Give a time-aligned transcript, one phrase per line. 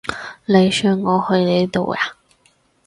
[0.45, 2.13] 你想我去你度呀？